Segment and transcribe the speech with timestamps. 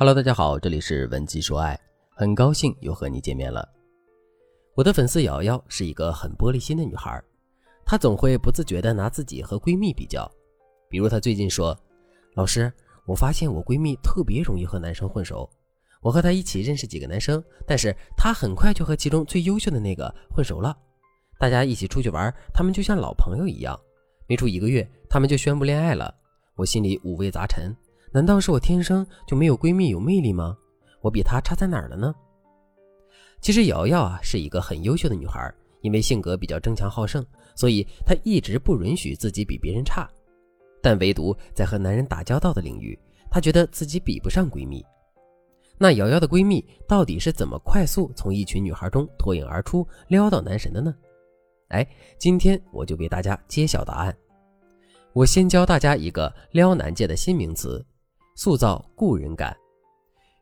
[0.00, 1.76] Hello，大家好，这里是文姬说爱，
[2.10, 3.68] 很高兴又和你见面了。
[4.76, 7.20] 我的粉丝瑶瑶是一个很玻璃心的女孩，
[7.84, 10.30] 她总会不自觉地拿自己和闺蜜比较。
[10.88, 11.76] 比如她最近说
[12.36, 12.72] ：“老师，
[13.06, 15.50] 我发现我闺蜜特别容易和男生混熟。
[16.00, 20.78] 我和她一起认识几个男生，但是她很快就和其中最优秀的那个混熟了。
[21.40, 23.76] 大家一起出去玩，他们就像老朋友一样。
[24.28, 26.14] 没出一个月，他们就宣布恋爱了。
[26.54, 27.74] 我心里五味杂陈。”
[28.10, 30.56] 难道是我天生就没有闺蜜有魅力吗？
[31.00, 32.14] 我比她差在哪儿了呢？
[33.40, 40.08] 其实瑶瑶啊是一个很优秀的女孩，因为性格比较争强好胜，所以她一直不允许自己比别人差。
[40.82, 42.98] 但唯独在和男人打交道的领域，
[43.30, 44.84] 她觉得自己比不上闺蜜。
[45.76, 50.92] 那瑶瑶的闺蜜到底是怎么快速从一群女孩中脱颖而出，撩到男神的呢？
[51.68, 51.86] 哎，
[52.18, 54.16] 今天我就为大家揭晓答案。
[55.12, 57.84] 我先教大家一个撩男界的新名词。
[58.38, 59.52] 塑造故人感，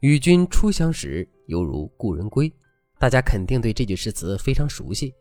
[0.00, 2.50] 与君初相识，犹如故人归。
[2.98, 5.12] 大家肯定对这句诗词非常熟悉。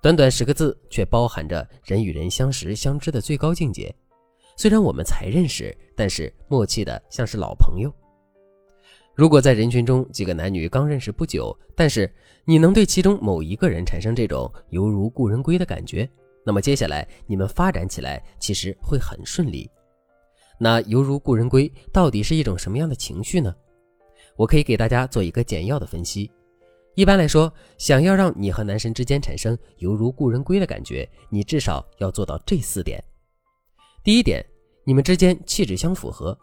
[0.00, 3.92] 短短十个字，却包含着人与人相识相知的最高境界。
[4.56, 7.92] 虽然我们才认识，但是默契的像是老朋友。
[9.16, 12.08] 如果在人群中几个男女刚认识不久，但是
[12.44, 16.08] 你能对其中某一个人产生这种犹如故人归的感觉，
[16.46, 19.68] 那么接下来你们发展起来其实会很顺利。
[20.64, 23.52] 那犹如故人归到底是一种什么样的情绪呢？
[24.36, 26.30] 我可以给大家做一个简要的分析。
[26.94, 33.02] 一般来说，想要让你和男神之间产生犹如故人归的感觉，你至少要做到这四点。
[34.04, 34.40] 第一点，
[34.84, 36.38] 你们之间气质相符合，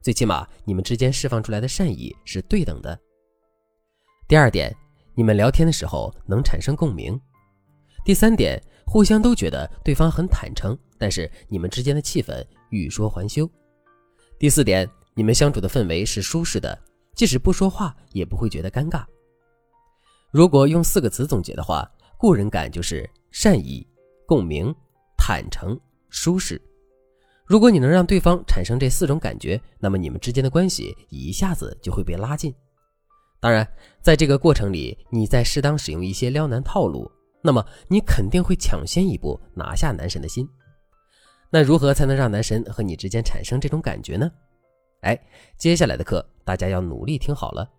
[0.00, 2.96] 最起码你们之间释放出来的善意是对等的。
[4.28, 4.72] 第二点，
[5.16, 7.20] 你们聊天的时候能产生共鸣。
[8.04, 13.50] 第三点，互相都觉得对方很坦诚，但是你们之间的气氛欲说还休。
[14.44, 16.78] 第四点，你们相处的氛围是舒适的，
[17.14, 19.02] 即使不说话也不会觉得尴尬。
[20.30, 23.86] 如果用四个词总结的话，故人感就是善意、
[24.26, 24.70] 共鸣、
[25.16, 26.60] 坦诚、舒适。
[27.46, 32.54] 如果你能让对方产生这四种感觉，那么你们之间的关系一下子就会被拉近。
[33.40, 33.66] 当然，
[34.02, 37.10] 在这个过程里，你再适当使用一些撩男套路，
[37.40, 40.46] 那么你肯定会抢先一步拿下男神的心。
[41.54, 44.28] 那如何才能让男神和你之间产生这种感觉呢？
[45.02, 45.16] 哎，
[45.56, 47.70] 接下来的课大家要努力听好了，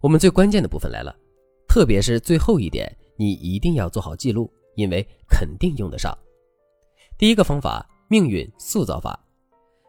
[0.00, 1.16] 我们最关键的部分来了，
[1.68, 6.12] 特别是最后一点，你一定要做好记录，因为肯定用得上。
[7.16, 9.16] 第一个方法，命运塑造法。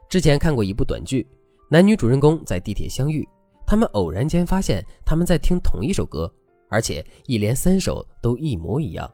[0.08, 1.26] 之前看过一部短剧，
[1.72, 3.28] 男女主人公在地铁相遇，
[3.66, 6.32] 他们偶然间发现他们在听同一首歌，
[6.70, 9.12] 而且一连三首都一模一样，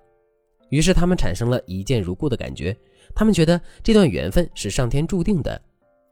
[0.72, 2.78] 于是他们产生了一见如故的感觉。
[3.16, 5.62] 他们觉得这段缘分是上天注定的，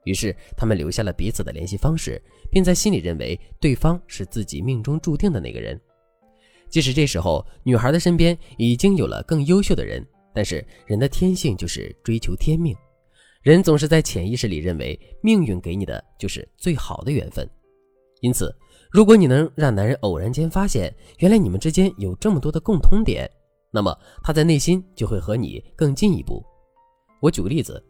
[0.04, 5.80] 于是他们留下了彼此的联系方式，并在心里认为对方是自己命中注定的那个人。
[6.70, 12.76] 即使这时候女孩的身边已经有了更优秀的人，但是人的天性就是追求天命，
[13.42, 17.50] 人总是在潜意识里认为命运给你的就是最好的缘分。
[18.22, 18.56] 因此，
[18.92, 23.30] 如果你能让男人偶然间发现原来你们之间有这么多的共通点，
[23.72, 26.46] 那么他在内心就会和你更进一步。
[27.22, 27.82] 我举个例子，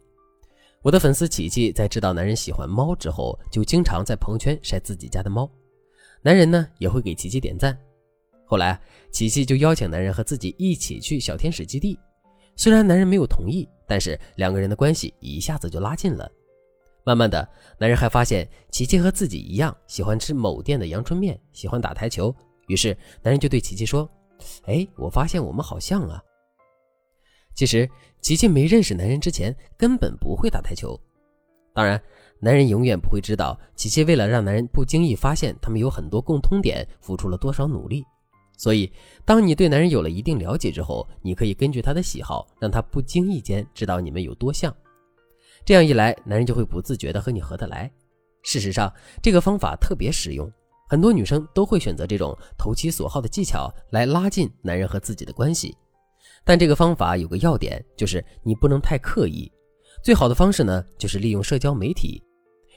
[0.82, 5.50] 我的粉丝琪琪在知道男人喜欢猫之后，就经常在朋友圈晒自己家的猫，
[6.20, 7.76] 男人呢也会给琪琪点赞。
[8.44, 8.78] 后来，
[9.10, 11.98] 琪琪就邀请男人和自己一起去小天使基地，
[12.56, 16.30] 虽然男人没有同意，但是两个人的关系一下子就拉近了。
[17.04, 22.32] 慢慢的，男人还发现琪琪和自己一样喜欢吃某店的阳春面，喜欢打台球，
[22.68, 24.06] 于是男人就对琪琪说
[24.68, 26.22] ：“哎，我发现我们好像啊。”
[27.54, 27.88] 其实，
[28.20, 30.98] 琪琪没认识男人之前，根本不会打台球。
[31.74, 32.00] 当然，
[32.38, 38.04] 男人永远不会知道，琪琪为了让男人不经意发现他们有很多共通点，付出了多少努力。
[38.56, 38.92] 所以，
[39.24, 44.74] 当你对男人有了一定了解之后，你可以根据他的喜好，让他不经意间知道你们有多像。
[45.64, 47.90] 这样一来，男人就会不自觉地和你合得来。
[48.42, 50.50] 事实上，这个方法特别实用，
[50.88, 55.76] 很多女生都会选择这种投其所好的技巧来拉近男人和自己的关系。
[56.44, 59.50] 但这个方法有个要点，就是你不能太刻意。
[60.02, 62.22] 最好的方式呢，就是利用社交媒体。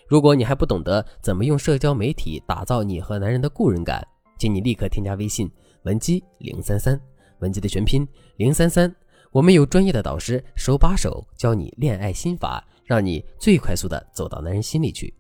[0.08, 4.08] 如果你还不懂得怎么用社交媒体打造你和男人的故人感，
[4.38, 5.50] 请你立刻添加微信
[5.84, 7.00] 文姬零三三，
[7.40, 8.08] 文姬的全拼
[8.38, 8.94] 零三三。
[9.32, 15.14] 我们有专业的导师手把手教你恋爱心法，让你最快速的走到男人心里去。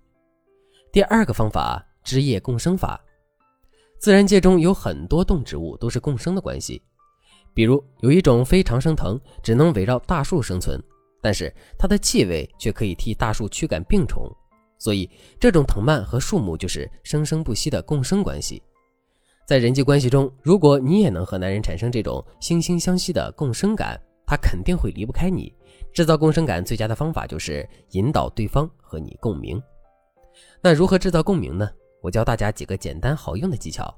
[0.91, 3.03] 第二个方法，枝叶共生法。
[3.99, 6.81] 自然界中有很多动植物都是共生的关系。
[7.55, 10.79] 比如有一种非常生藤，只能围绕大树生存，
[11.21, 14.29] 但是它的气味却可以替大树驱赶病虫。
[14.77, 15.09] 所以
[15.39, 18.61] 这种藤蔓和树木就是生生不息的共生关系。
[19.47, 25.51] 在人际关系中，如果你也能和男人产生这种惺惺相惜的共生感，他肯定会离不开你。
[25.93, 29.61] 制造共生感最佳的方法就是引导对方和你共鸣。
[30.61, 31.69] 那如何制造共鸣呢？
[32.01, 33.95] 我教大家几个简单好用的技巧。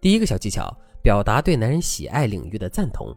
[0.00, 3.14] 第一个小技巧，表达对男人喜爱领域的赞同。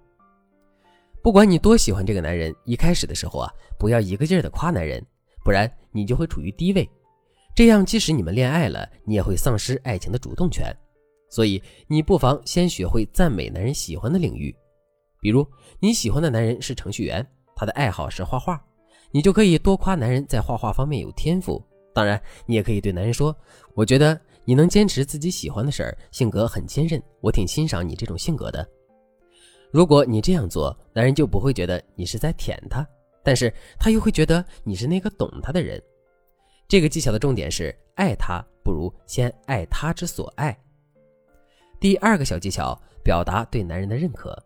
[1.22, 5.04] 不管你多喜欢这个男人，一开始的时候啊，不要一个劲儿的夸男人，
[5.44, 6.88] 不然你就会处于低位。
[7.56, 10.76] 这样，即使你们恋爱了，你也会丧失爱情的主动权。
[11.30, 14.56] 所以，你不妨先学会赞美男人喜欢的领域。
[15.22, 15.48] 比如，
[15.80, 18.64] 你喜欢的男人是程序员，他的爱好是画画，
[19.12, 21.64] 你就可以多夸男人在画画方面有天赋。
[21.94, 23.36] 当然，你也可以对男人说
[23.74, 28.65] ：“我觉得你能坚持自己喜欢的事儿，性格很坚韧，我挺欣赏你这种性格的。”
[29.71, 32.88] 如果你这样做，男人就不会觉得你是在舔他，
[33.24, 35.81] 但是他又会觉得你是那个懂他的人。
[36.68, 40.57] 这个技巧的重点是爱他不如先爱他之所爱。
[41.80, 44.41] 第二个小技巧，表达对男人的认可。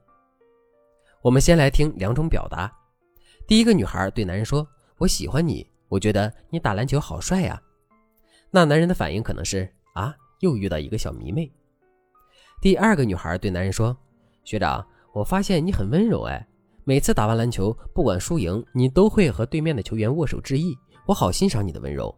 [1.22, 2.72] 我们先来听两种表达。
[3.46, 4.68] 第一个女孩对男人说
[4.98, 7.60] ：“我喜欢你。”我觉得你打篮球好帅呀，
[8.52, 11.52] 那男人的反应可能是啊，又遇到一个小迷妹。
[12.62, 13.96] 第二个女孩对男人说
[14.44, 16.46] ：“学长，我发现你很温柔哎，
[16.84, 22.14] 每次打完篮球，不管输赢，你都会和对面的球员握手致意，我好欣赏你的温柔。”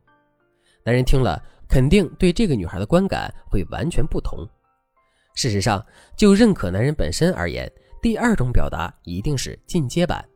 [0.84, 1.40] 男人听了，
[1.70, 4.48] 肯定对这个女孩的观感会完全不同。
[5.36, 5.86] 事实上，
[6.18, 7.72] 就认可男人本身而言，
[8.02, 10.28] 第二种表达一定是进阶版。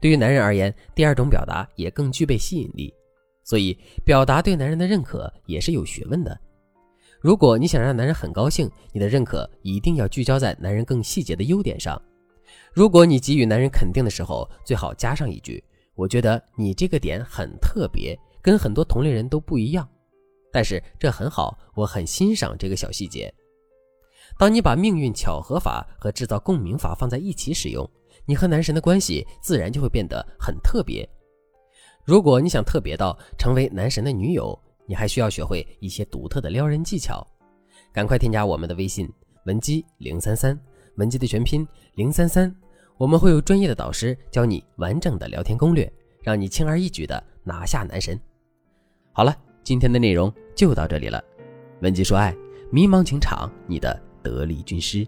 [0.00, 2.94] 对于男人而言，第二种表达也更具备吸引力，
[3.44, 6.38] 所以表达对男人的认可也是有学问的。
[7.20, 12.00] 如果你想让男人很高兴，你的认可一定要聚焦在男人更细节的优点上。
[12.72, 15.62] 如果你给予男人肯定的时候，最好加上一句
[15.96, 19.88] ：“我觉得你这个点很特别，跟很多同龄人都不一样，
[20.52, 23.32] 但是这很好，我很欣赏这个小细节。”
[24.38, 27.88] 当你把命运巧合法和制造共鸣法放在一起使用。
[28.26, 31.08] 你和男神的关系自然就会变得很特别。
[32.04, 37.24] 如果你想特别到成为男神的女友，你还需要学会一些独特的撩人技巧。
[37.92, 39.06] 赶快添加我们的微信
[39.44, 40.58] 文姬零三三，
[40.96, 42.54] 文姬的全拼零三三，
[42.96, 45.92] 我们会有专业的导师教你完整的聊天攻略，
[46.22, 48.18] 让你轻而易举的拿下男神。
[49.12, 51.22] 好了，今天的内容就到这里了。
[51.82, 52.34] 文姬说爱，
[52.72, 55.06] 迷茫情场你的得力军师。